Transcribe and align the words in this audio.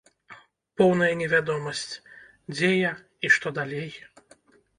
Поўная 0.81 1.09
невядомасць, 1.19 1.91
дзе 2.55 2.71
я 2.89 2.93
і 3.27 3.33
што 3.37 3.47
далей. 3.61 3.89